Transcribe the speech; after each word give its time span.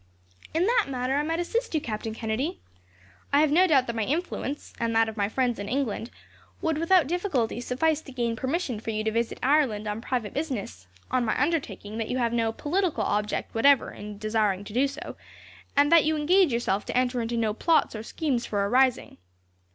"In 0.51 0.65
that 0.65 0.87
matter, 0.89 1.15
I 1.17 1.21
might 1.21 1.39
assist 1.39 1.75
you, 1.75 1.79
Captain 1.79 2.15
Kennedy. 2.15 2.59
I 3.31 3.41
have 3.41 3.51
no 3.51 3.67
doubt 3.67 3.85
that 3.85 3.95
my 3.95 4.01
influence, 4.01 4.73
and 4.79 4.95
that 4.95 5.07
of 5.07 5.15
my 5.15 5.29
friends 5.29 5.59
in 5.59 5.69
England, 5.69 6.09
would 6.59 6.79
without 6.79 7.05
difficulty 7.05 7.61
suffice 7.61 8.01
to 8.01 8.11
gain 8.11 8.35
permission 8.35 8.79
for 8.79 8.89
you 8.89 9.03
to 9.03 9.11
visit 9.11 9.37
Ireland 9.43 9.85
on 9.87 10.01
private 10.01 10.33
business, 10.33 10.87
on 11.11 11.23
my 11.23 11.39
undertaking 11.39 11.99
that 11.99 12.09
you 12.09 12.17
have 12.17 12.33
no 12.33 12.51
political 12.51 13.03
object 13.03 13.53
whatever 13.53 13.91
in 13.91 14.17
desiring 14.17 14.63
to 14.63 14.73
do 14.73 14.87
so, 14.87 15.17
and 15.77 15.91
that 15.91 16.03
you 16.03 16.15
engage 16.17 16.51
yourself 16.51 16.83
to 16.85 16.97
enter 16.97 17.21
into 17.21 17.37
no 17.37 17.53
plots 17.53 17.93
or 17.95 18.01
schemes 18.01 18.43
for 18.43 18.65
a 18.65 18.69
rising. 18.69 19.19